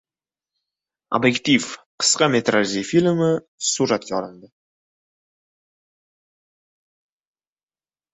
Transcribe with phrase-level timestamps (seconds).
[1.17, 1.65] “Ob’ektiv”
[2.03, 3.27] qisqa metrajli filmi
[3.65, 4.49] suratga olindi